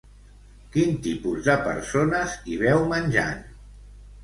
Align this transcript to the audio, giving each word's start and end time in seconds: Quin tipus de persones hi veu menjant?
Quin 0.75 0.97
tipus 1.07 1.43
de 1.49 1.55
persones 1.67 2.35
hi 2.49 2.59
veu 2.65 2.89
menjant? 2.95 3.47